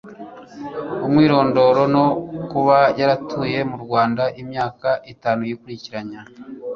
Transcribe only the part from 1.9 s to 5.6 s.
no kuba yaratuye mu Rwanda imyaka itanu